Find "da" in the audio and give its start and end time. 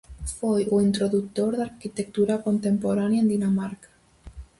1.55-1.65